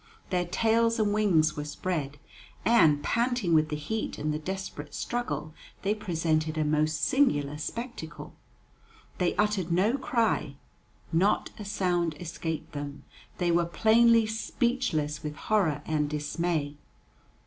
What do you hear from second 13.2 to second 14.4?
they were plainly